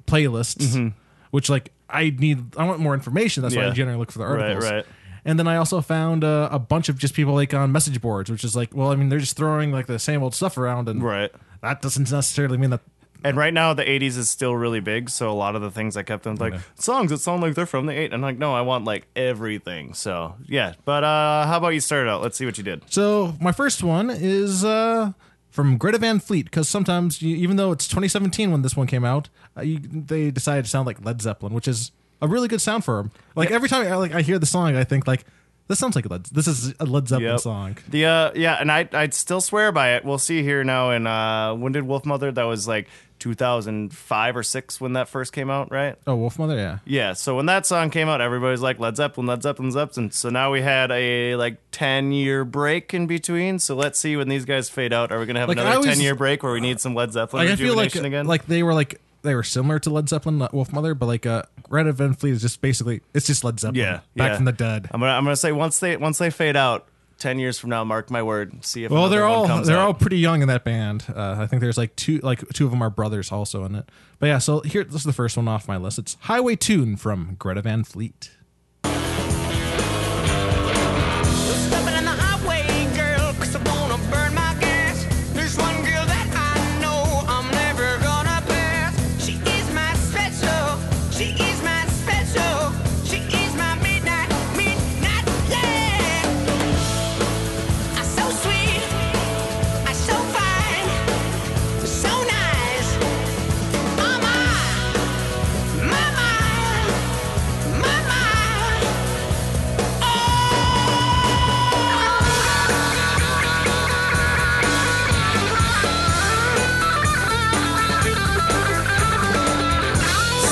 [0.07, 0.93] playlists,
[1.31, 3.43] which like I need I want more information.
[3.43, 3.75] That's why I Mm-hmm.
[3.75, 4.71] Generally look for the Right, articles.
[4.71, 4.85] right.
[5.23, 8.31] And then I also found uh, a bunch of just people like on message boards,
[8.31, 10.89] which is like, well, I mean, they're just throwing like the same old stuff around,
[10.89, 11.31] and Right.
[11.61, 12.81] that doesn't necessarily mean that.
[13.23, 15.09] And right now, the 80s is still really big.
[15.09, 17.65] So a lot of the things I kept them like songs that sound like they're
[17.65, 18.13] from the 80s.
[18.13, 19.93] I'm like, no, I want like everything.
[19.93, 20.73] So yeah.
[20.85, 22.21] But uh, how about you start it out?
[22.21, 22.83] Let's see what you did.
[22.91, 25.13] So my first one is uh,
[25.49, 29.05] from Greta Van Fleet because sometimes, you, even though it's 2017 when this one came
[29.05, 32.61] out, uh, you, they decided to sound like Led Zeppelin, which is a really good
[32.61, 33.11] sound for them.
[33.35, 35.25] Like every time I like I hear the song, I think like
[35.71, 36.25] this sounds like Led.
[36.25, 37.39] This is a Led Zeppelin Yep.
[37.39, 37.77] song.
[37.89, 40.03] The uh, yeah, and I I'd still swear by it.
[40.05, 40.91] We'll see here now.
[40.91, 42.33] And uh, when did Wolfmother?
[42.33, 42.87] That was like
[43.19, 45.95] 2005 or six when that first came out, right?
[46.07, 46.79] Oh, Wolfmother, yeah.
[46.85, 47.13] Yeah.
[47.13, 50.11] So when that song came out, everybody's like Led Zeppelin, Led Zeppelin, Zeppelin.
[50.11, 53.59] So now we had a like 10 year break in between.
[53.59, 55.11] So let's see when these guys fade out.
[55.11, 57.13] Are we gonna have Like, another always- 10 year break where we need some Led
[57.13, 58.27] Zeppelin Like I feel like rejuvenation again?
[58.27, 61.43] like they were like they were similar to Led Zeppelin, not Wolfmother, but like uh,
[61.63, 63.79] Greta Van Fleet is just basically it's just Led Zeppelin.
[63.81, 64.35] yeah, back yeah.
[64.35, 64.89] from the dead.
[64.91, 66.87] I'm gonna I'm gonna say once they once they fade out,
[67.19, 68.65] 10 years from now, mark my word.
[68.65, 69.85] See if Well, they're all they're out.
[69.85, 71.05] all pretty young in that band.
[71.07, 73.87] Uh, I think there's like two like two of them are brothers also in it.
[74.19, 75.99] But yeah, so here this is the first one off my list.
[75.99, 78.31] It's Highway Tune from Greta Van Fleet.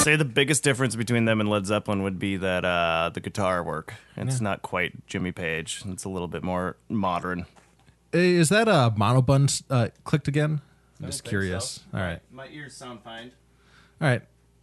[0.10, 3.64] Say the biggest difference between them and Led Zeppelin would be that uh, the guitar
[3.64, 3.94] work.
[4.18, 5.84] It's not quite Jimmy Page.
[5.88, 7.46] It's a little bit more modern.
[8.12, 10.62] Is that a monobun uh, clicked again?
[11.00, 11.82] I'm just curious.
[11.94, 13.32] All right, My ears sound fine.
[14.02, 14.22] all right.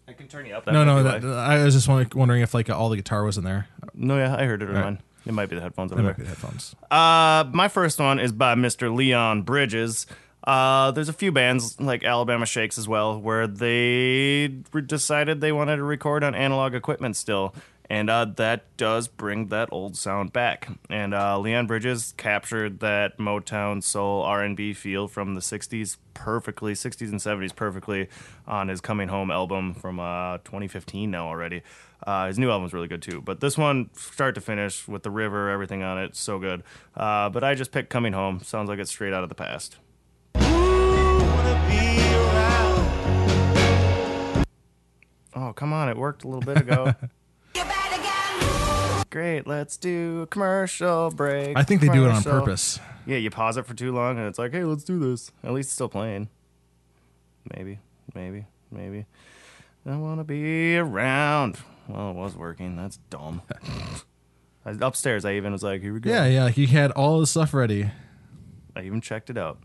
[0.08, 0.64] I can turn you up.
[0.64, 1.24] That No, no, that.
[1.24, 3.66] I was just wondering, wondering if like all the guitar was in there.
[3.94, 4.84] no, yeah, I heard it in Right.
[4.84, 4.98] mine.
[5.24, 6.76] It might be the headphones It over might be the headphones.
[6.88, 8.94] Uh, my first one is by Mr.
[8.94, 10.06] Leon Bridges.
[10.46, 15.50] Uh, there's a few bands like Alabama Shakes as well where they re- decided they
[15.50, 17.52] wanted to record on analog equipment still,
[17.90, 20.68] and uh, that does bring that old sound back.
[20.88, 27.10] And uh, Leon Bridges captured that Motown soul R&B feel from the '60s perfectly, '60s
[27.10, 28.08] and '70s perfectly
[28.46, 31.62] on his Coming Home album from uh, 2015 now already.
[32.06, 35.10] Uh, his new album's really good too, but this one, start to finish, with the
[35.10, 36.62] river, everything on it, so good.
[36.94, 39.78] Uh, but I just picked "Coming Home." Sounds like it's straight out of the past.
[45.34, 45.88] Oh come on!
[45.88, 46.94] It worked a little bit ago.
[49.10, 51.56] Great, let's do a commercial break.
[51.56, 52.40] I think they do it on Commercial.
[52.40, 52.80] purpose.
[53.06, 55.30] Yeah, you pause it for too long, and it's like, hey, let's do this.
[55.44, 56.28] At least it's still playing.
[57.56, 57.78] Maybe,
[58.14, 59.06] maybe, maybe.
[59.86, 61.58] I want to be around.
[61.88, 62.76] Well, it was working.
[62.76, 63.42] That's dumb.
[64.66, 66.10] I, upstairs, I even was like, here we go.
[66.10, 66.48] Yeah, yeah.
[66.48, 67.90] He had all the stuff ready.
[68.74, 69.58] I even checked it out.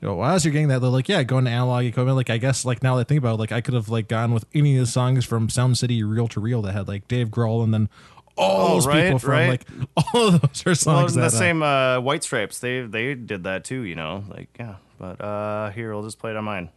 [0.00, 2.16] Yo, well, as you're getting that, they're like, yeah, going to analog equipment.
[2.16, 4.06] Like, I guess, like now that I think about it, like I could have like
[4.08, 7.08] gone with any of the songs from Sound City Real to Reel that had like
[7.08, 7.88] Dave Grohl and then
[8.36, 9.48] all Oh, those right, people from right.
[9.48, 9.66] like
[10.14, 13.14] all of those are Well, songs the that uh, same uh, White Stripes, they they
[13.16, 14.22] did that too, you know.
[14.28, 14.76] Like, yeah.
[15.00, 16.70] But uh, here, we'll just play it on mine.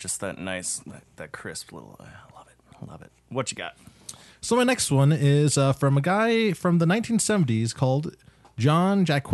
[0.00, 1.96] Just that nice, that, that crisp little.
[2.00, 2.56] I love it.
[2.82, 3.12] I love it.
[3.28, 3.76] What you got?
[4.40, 8.16] So my next one is uh, from a guy from the 1970s called
[8.58, 9.30] John Jacques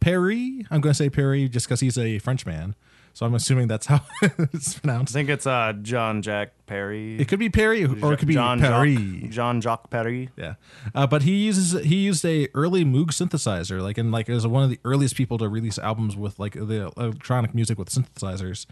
[0.00, 0.66] Perry.
[0.70, 2.76] I'm going to say Perry just because he's a Frenchman.
[3.14, 5.14] So I'm assuming that's how it's pronounced.
[5.14, 7.20] I think it's uh, John Jack Perry.
[7.20, 8.96] It could be Perry or it could be John Perry.
[8.96, 10.30] Jacques, John Jacques Perry.
[10.36, 10.54] Yeah,
[10.94, 14.62] uh, but he uses he used a early Moog synthesizer, like and like is one
[14.62, 18.64] of the earliest people to release albums with like the electronic music with synthesizers,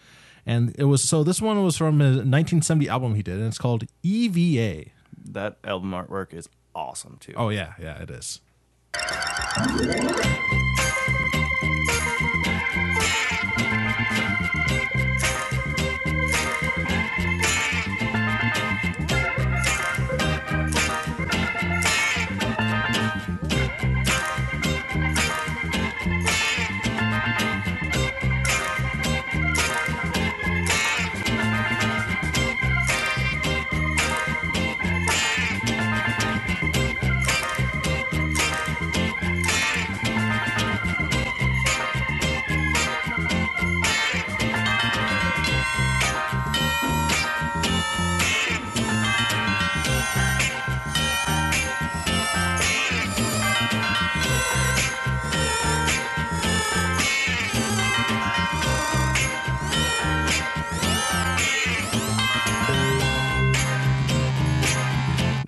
[0.46, 3.58] and it was so this one was from a 1970 album he did, and it's
[3.58, 4.90] called EVA.
[5.32, 7.34] That album artwork is awesome too.
[7.36, 8.40] Oh yeah, yeah, it is.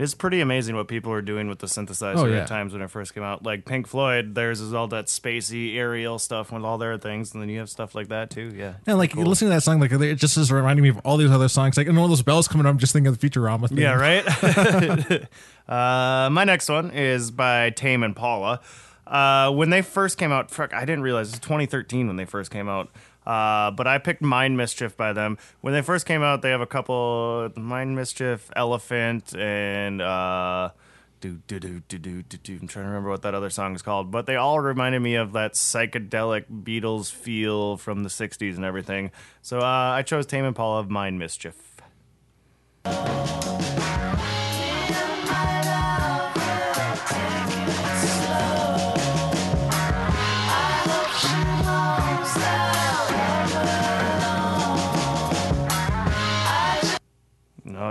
[0.03, 2.41] It's pretty amazing what people are doing with the synthesizer Oh, yeah.
[2.41, 3.45] at times when it first came out.
[3.45, 7.41] Like Pink Floyd, theirs is all that spacey aerial stuff with all their things, and
[7.43, 8.53] then you have stuff like that too.
[8.57, 9.25] Yeah, And like Cool.
[9.25, 11.77] listening to that song, like it just is reminding me of all these other songs.
[11.77, 13.69] Like and all those bells coming up, I'm just thinking of the Futurama.
[13.69, 13.79] Theme.
[13.79, 15.29] Yeah, right.
[15.69, 18.61] uh, my next one is by Tame Impala.
[19.07, 22.25] Uh, when they first came out, fuck, I didn't realize it was 2013 when they
[22.25, 22.91] first came out.
[23.26, 25.38] Uh, but I picked Mind Mischief by them.
[25.61, 30.70] When they first came out, they have a couple Mind Mischief, Elephant, and uh,
[31.20, 32.58] do do do do do.
[32.61, 35.14] I'm trying to remember what that other song is called, but they all reminded me
[35.14, 39.12] of that psychedelic Beatles feel from the '60s and everything.
[39.40, 41.72] So uh, I chose Tame Impala of Mind Mischief.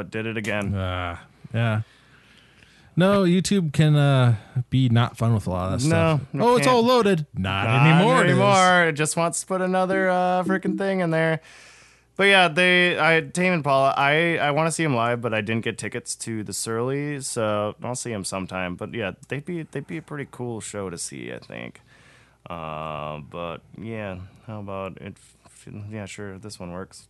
[0.02, 0.74] It did it again.
[0.76, 1.18] Uh,
[1.54, 1.82] yeah.
[2.96, 4.36] No, YouTube can uh,
[4.70, 6.22] be not fun with a lot of that No, stuff.
[6.34, 6.76] it oh, it's can't.
[6.76, 7.26] all loaded.
[7.34, 8.22] Not, Not anymore.
[8.26, 8.88] it anymore.
[8.90, 11.40] It just wants to put another uh, freaking thing in there.
[12.18, 15.40] But yeah, they, I, Tame Impala, I, I want to see him live, but I
[15.40, 18.76] didn't get tickets to the Surly, so I'll see him sometime.
[18.76, 21.80] But yeah, they'd be, they'd be a pretty cool show to see, I think.
[22.48, 25.16] Uh, but yeah, how about it?
[25.90, 27.08] Yeah, sure, this one works.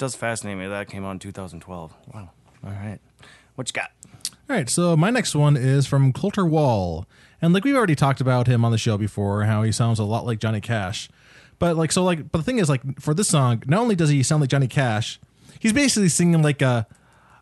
[0.00, 0.66] Does fascinate me.
[0.66, 1.94] That came out in 2012.
[2.14, 2.30] Wow.
[2.64, 2.98] All right.
[3.54, 3.90] What you got?
[4.48, 7.04] All right, so my next one is from Colter Wall.
[7.42, 10.04] And like we've already talked about him on the show before, how he sounds a
[10.04, 11.10] lot like Johnny Cash.
[11.58, 14.08] But like so like but the thing is like for this song, not only does
[14.08, 15.20] he sound like Johnny Cash,
[15.58, 16.86] he's basically singing like a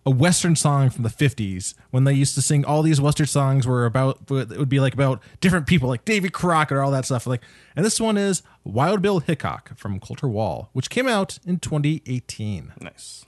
[0.09, 3.67] a western song from the 50s when they used to sing all these western songs
[3.67, 7.05] were about it would be like about different people like Davy Crockett or all that
[7.05, 7.43] stuff like
[7.77, 12.73] and this one is Wild Bill Hickok from Colter Wall, which came out in 2018.
[12.81, 13.27] Nice.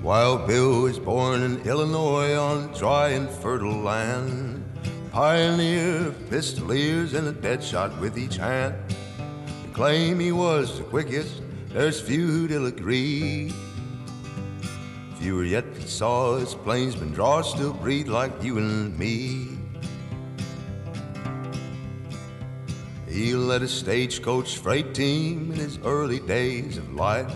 [0.00, 4.64] Wild Bill was born in Illinois on dry and fertile land.
[5.10, 8.74] Pioneer, pistoliers, and a dead shot with each hand.
[9.18, 11.42] To claim he was the quickest,
[11.76, 13.52] there's few who'll agree.
[15.18, 19.58] Fewer yet that saw his plainsman draw still breathe like you and me.
[23.06, 27.30] He led a stagecoach freight team in his early days of life.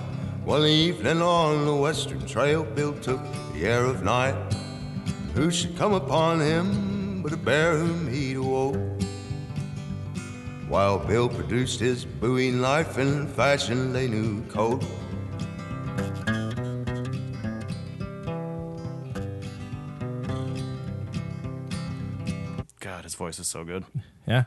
[0.45, 3.21] One evening on the western trail, Bill took
[3.53, 4.55] the air of night.
[5.35, 8.30] Who should come upon him but a bear whom awoke?
[10.71, 14.85] While Bill produced his Bowie knife and fashioned a new coat.
[22.79, 23.85] God, his voice is so good.
[24.29, 24.45] Yeah.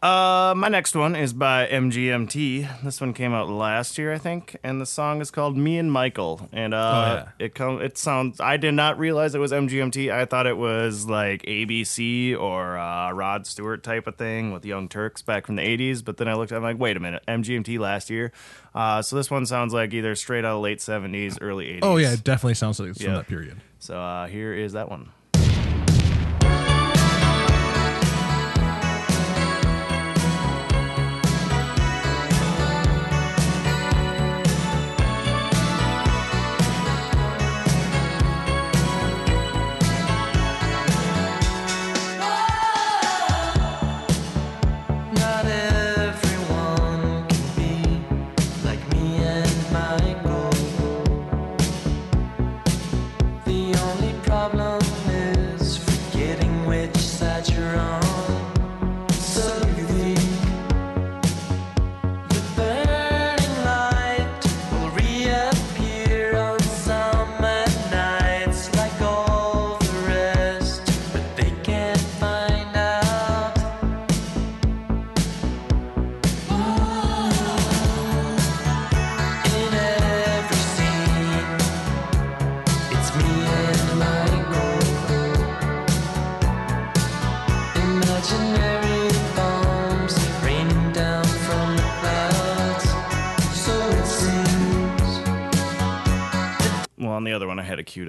[0.00, 2.84] Uh, my next one is by MGMT.
[2.84, 5.90] This one came out last year, I think, and the song is called "Me and
[5.90, 8.40] Michael." And uh, Oh, it come it sounds.
[8.40, 10.12] I did not realize it was MGMT.
[10.12, 14.88] I thought it was like ABC or uh, Rod Stewart type of thing with Young
[14.88, 16.04] Turks back from the '80s.
[16.04, 18.30] But then I looked, I'm like, wait a minute, MGMT last year.
[18.76, 21.80] Uh, so this one sounds like either straight out of late '70s, early '80s.
[21.82, 23.56] Oh yeah, it definitely sounds like it's from that period.
[23.80, 25.10] So uh, here is that one.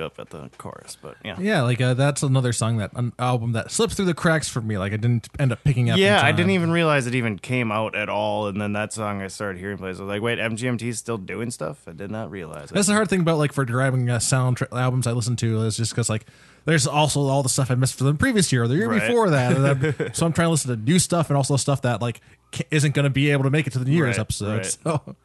[0.10, 1.38] Up at the chorus, but yeah.
[1.40, 4.62] Yeah, like uh, that's another song that an album that slips through the cracks for
[4.62, 4.78] me.
[4.78, 5.98] Like I didn't end up picking up.
[5.98, 8.48] Yeah, I didn't even realize it even came out at all.
[8.48, 10.00] And then that song I started hearing plays.
[10.00, 11.84] I was like, wait, MGMT's still doing stuff?
[11.88, 12.74] I did not realize it.
[12.74, 15.62] That's the hard thing about like for grabbing uh, sound tra- albums I listen to
[15.64, 16.26] is just because like
[16.66, 19.02] there's also all the stuff I missed from the previous year or the year Right.
[19.08, 21.84] before that, and then, so I'm trying to listen to new stuff and also stuff
[21.84, 22.22] that like
[22.72, 24.58] isn't going to be able to make it to the New Year's Right, episode.
[24.58, 24.78] right.
[24.84, 25.16] So.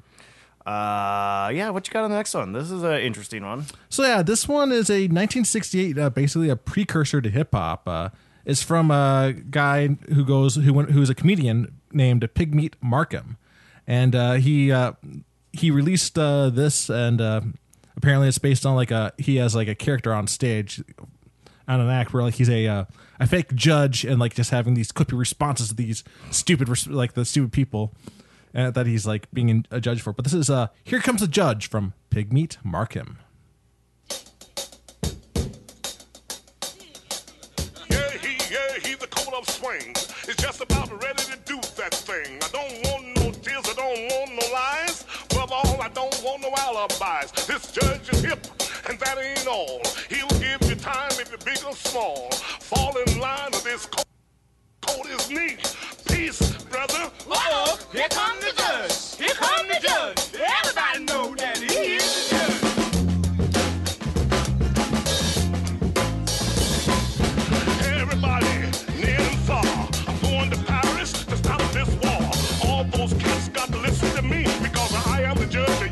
[0.66, 2.52] Uh, yeah, what you got on the next one?
[2.52, 3.66] This is an interesting one.
[3.90, 7.86] So yeah, this one is a 1968, uh, basically a precursor to hip hop.
[7.86, 8.08] Uh,
[8.46, 13.36] it's from a guy who goes who went, who is a comedian named Pigmeat Markham,
[13.86, 14.92] and uh, he uh,
[15.52, 17.40] he released uh, this, and uh,
[17.96, 20.82] apparently it's based on like a he has like a character on stage
[21.66, 22.84] on an act where like he's a uh,
[23.20, 27.24] a fake judge and like just having these clippy responses to these stupid like the
[27.24, 27.94] stupid people
[28.54, 30.12] uh, that he's like being in- a judge for.
[30.12, 33.18] But this is uh here comes a judge from Pigmeat Markham.
[37.90, 40.08] Yeah, he, yeah, he's the coat of swings.
[40.28, 42.38] It's just about ready to do that thing.
[42.42, 45.04] I don't want no tears, I don't want no lies.
[45.32, 47.46] Above all, I don't want no alibis.
[47.46, 48.46] This judge is hip,
[48.88, 49.80] and that ain't all.
[50.08, 52.30] He'll give you time if you're big or small.
[52.30, 54.06] Fall in line or this coat,
[54.82, 55.60] coat is neat.
[56.14, 56.40] Peace,
[56.70, 57.10] brother.
[57.28, 59.16] Uh-oh, here come the judge.
[59.16, 60.18] Here come the judge.
[60.60, 62.62] Everybody know that he is the judge.
[68.00, 68.54] Everybody,
[69.04, 69.64] near and far,
[70.06, 72.30] I'm going to Paris to stop this war.
[72.64, 75.82] All those cats got to listen to me because I am the judge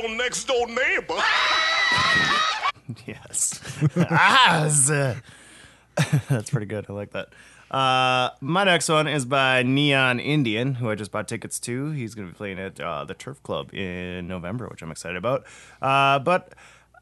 [0.00, 1.14] your next door neighbor.
[3.04, 3.60] Yes.
[3.96, 4.88] As.
[6.28, 6.86] That's pretty good.
[6.88, 7.30] I like that.
[7.68, 11.90] Uh, my next one is by Neon Indian, who I just bought tickets to.
[11.90, 15.16] He's going to be playing at uh, the Turf Club in November, which I'm excited
[15.16, 15.46] about.
[15.82, 16.52] Uh, but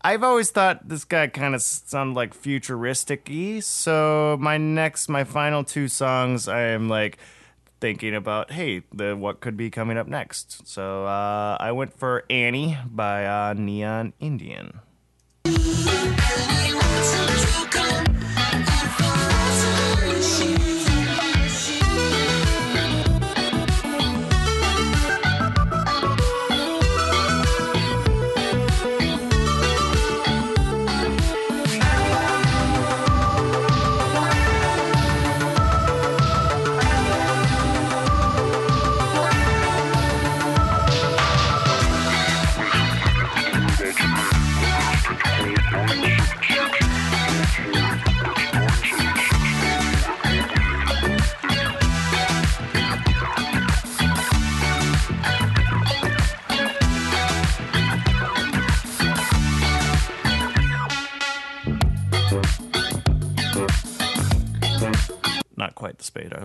[0.00, 3.60] I've always thought this guy kind of sounded like futuristic y.
[3.60, 7.18] So my next, my final two songs, I am like
[7.84, 10.66] thinking about, hey, the what could be coming up next.
[10.66, 14.80] So uh, I went for Annie by uh, Neon Indian.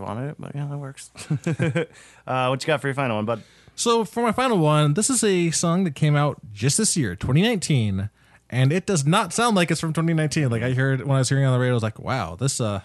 [0.10, 1.12] Wanted it, but yeah, that works.
[2.28, 3.44] uh, what you got for your final one, bud?
[3.76, 7.16] So for my final one, this is a song that came out just this year,
[7.16, 8.10] 2019,
[8.50, 10.50] and it does not sound like it's from 2019.
[10.50, 12.36] Like I heard when I was hearing it on the radio, I was like, "Wow,
[12.36, 12.82] this uh,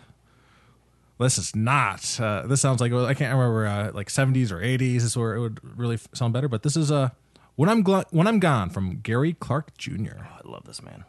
[1.19, 2.21] this is not.
[2.21, 5.41] Uh, this sounds like I can't remember uh, like 70s or 80s is where it
[5.41, 7.11] would really f- sound better." But this is uh,
[7.57, 10.19] when I'm Gl- when I'm gone from Gary Clark Jr.
[10.21, 11.05] I love this man.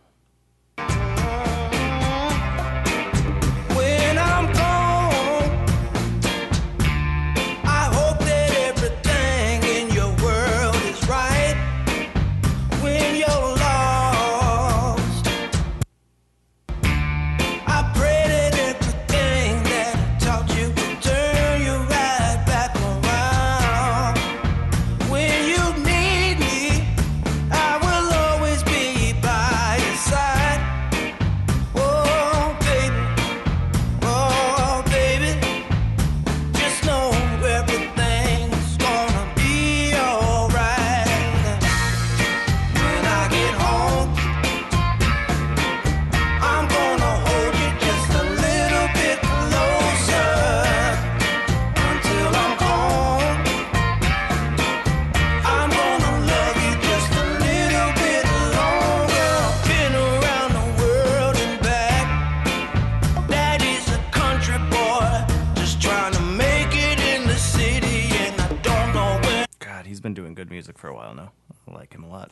[70.65, 71.31] Music for a while now.
[71.69, 72.31] I like him a lot.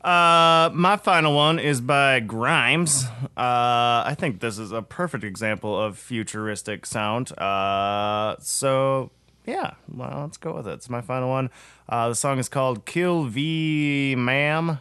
[0.00, 3.06] Uh, my final one is by Grimes.
[3.36, 7.36] Uh, I think this is a perfect example of futuristic sound.
[7.36, 9.10] Uh, so
[9.46, 10.74] yeah, well, let's go with it.
[10.74, 11.50] It's my final one.
[11.88, 14.78] Uh, the song is called "Kill V Maim."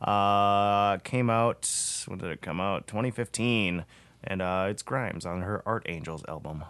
[0.00, 1.70] Uh, came out.
[2.06, 2.88] When did it come out?
[2.88, 3.84] 2015,
[4.24, 6.64] and uh, it's Grimes on her Art Angels album.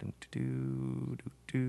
[0.00, 1.68] Doo, doo, doo,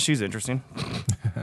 [0.00, 0.62] she's interesting.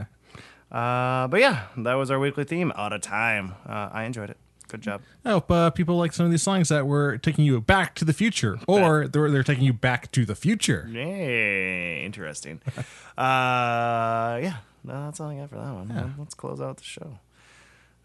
[0.72, 2.72] uh, but yeah, that was our weekly theme.
[2.76, 3.54] Out of time.
[3.66, 4.36] Uh, I enjoyed it.
[4.68, 5.00] Good job.
[5.24, 8.04] I hope uh, people like some of these songs that were taking you back to
[8.04, 10.86] the future, or they're, they're taking you back to the future.
[10.92, 12.60] Yay, interesting.
[12.76, 12.82] uh,
[14.42, 15.88] yeah, no, that's all I got for that one.
[15.88, 17.18] Well, Let's close out the show.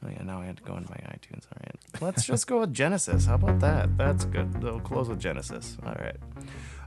[0.06, 1.46] Oh yeah, now I had to go into my iTunes.
[1.52, 3.26] All right, let's just go with Genesis.
[3.26, 3.98] How about that?
[3.98, 4.64] That's good.
[4.64, 5.78] We'll close with Genesis.
[5.86, 6.16] All right.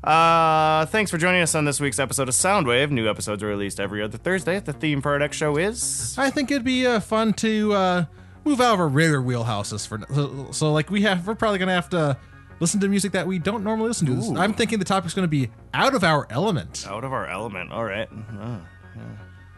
[0.06, 2.92] Uh, thanks for joining us on this week's episode of Soundwave.
[2.92, 4.60] New episodes are released every other Thursday.
[4.60, 8.04] The theme for our next show is I think it'd be uh, fun to uh,
[8.44, 11.74] move out of our regular wheelhouses for so, so like we have we're probably gonna
[11.74, 12.16] have to
[12.60, 14.12] listen to music that we don't normally listen to.
[14.12, 14.36] Ooh.
[14.36, 16.86] I'm thinking the topic's gonna be out of our element.
[16.88, 17.72] out of our element.
[17.72, 18.08] All right.
[18.40, 18.60] Oh.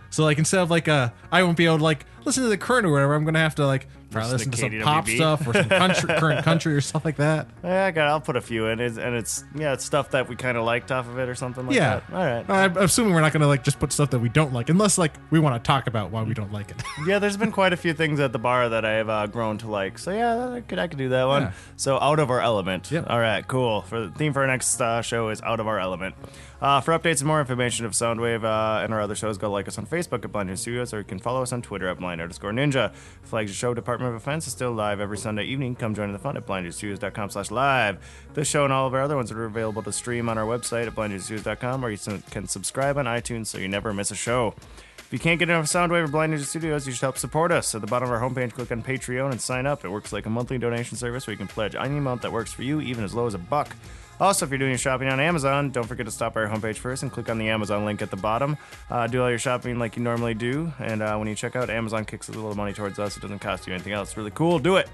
[0.08, 2.56] So like instead of like uh I won't be able to like listen to the
[2.56, 5.46] current or whatever, I'm gonna have to like probably Listen to to some pop stuff
[5.46, 7.48] or some country current country or stuff like that.
[7.62, 8.08] Yeah, I got.
[8.08, 10.64] I'll put a few in, it's, and it's yeah, it's stuff that we kind of
[10.64, 12.00] liked off of it or something like yeah.
[12.10, 12.12] that.
[12.12, 12.44] All right.
[12.48, 15.12] I'm assuming we're not gonna like just put stuff that we don't like unless like
[15.30, 16.82] we want to talk about why we don't like it.
[17.06, 19.58] Yeah, there's been quite a few things at the bar that I have uh, grown
[19.58, 19.98] to like.
[19.98, 21.42] So yeah, I could I could do that one.
[21.42, 21.52] Yeah.
[21.76, 22.90] So out of our element.
[22.90, 23.06] Yep.
[23.08, 23.82] All right, cool.
[23.82, 26.14] For the theme for our next uh, show is out of our element.
[26.60, 29.68] Uh, for updates and more information of Soundwave uh, and our other shows, go like
[29.68, 31.98] us on Facebook at Blind Ninja Studios, or you can follow us on Twitter at
[31.98, 32.92] Blind underscore Ninja.
[33.22, 35.74] Flagship show Department of Defense is still live every Sunday evening.
[35.74, 37.98] Come join in the fun at blindstudios.com slash live.
[38.34, 40.86] This show and all of our other ones are available to stream on our website
[40.86, 41.98] at blindstudios.com, or you
[42.30, 44.54] can subscribe on iTunes so you never miss a show.
[44.98, 47.74] If you can't get enough Soundwave or Blind Ninja Studios, you should help support us.
[47.74, 49.84] At the bottom of our homepage, click on Patreon and sign up.
[49.84, 52.52] It works like a monthly donation service where you can pledge any amount that works
[52.52, 53.74] for you, even as low as a buck.
[54.20, 56.76] Also, if you're doing your shopping on Amazon, don't forget to stop by our homepage
[56.76, 58.56] first and click on the Amazon link at the bottom.
[58.90, 61.70] Uh, do all your shopping like you normally do, and uh, when you check out,
[61.70, 63.16] Amazon kicks a little money towards us.
[63.16, 64.16] It doesn't cost you anything else.
[64.16, 64.58] Really cool.
[64.58, 64.88] Do it.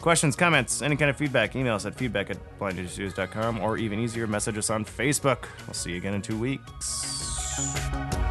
[0.00, 4.26] Questions, comments, any kind of feedback, email us at feedback at blindninjastudios.com or even easier,
[4.26, 5.46] message us on Facebook.
[5.66, 8.25] We'll see you again in two weeks.